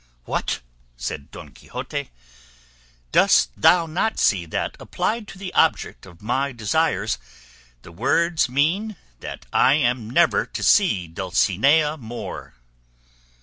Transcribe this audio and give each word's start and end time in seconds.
"What!" 0.25 0.61
said 0.97 1.29
Don 1.29 1.49
Quixote, 1.51 2.09
"dost 3.11 3.51
thou 3.55 3.85
not 3.85 4.17
see 4.17 4.47
that, 4.47 4.75
applied 4.79 5.27
to 5.27 5.37
the 5.37 5.53
object 5.53 6.07
of 6.07 6.23
my 6.23 6.51
desires, 6.51 7.19
the 7.83 7.91
words 7.91 8.49
mean 8.49 8.95
that 9.19 9.45
I 9.53 9.75
am 9.75 10.09
never 10.09 10.47
to 10.47 10.63
see 10.63 11.07
Dulcinea 11.07 11.97
more?" 11.97 12.55